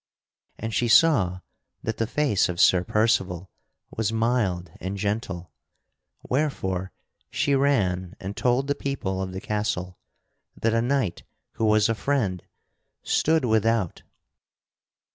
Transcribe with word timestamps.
And 0.57 0.73
she 0.73 0.87
saw 0.87 1.41
that 1.83 1.97
the 1.97 2.07
face 2.07 2.49
of 2.49 2.59
Sir 2.59 2.83
Percival 2.83 3.51
was 3.95 4.11
mild 4.11 4.71
and 4.79 4.97
gentle, 4.97 5.51
wherefore 6.27 6.91
she 7.29 7.53
ran 7.53 8.15
and 8.19 8.35
told 8.35 8.65
the 8.65 8.73
people 8.73 9.21
of 9.21 9.31
the 9.31 9.39
castle 9.39 9.99
that 10.59 10.73
a 10.73 10.81
knight 10.81 11.21
who 11.51 11.65
was 11.65 11.87
a 11.87 11.93
friend 11.93 12.41
stood 13.03 13.45
without. 13.45 14.01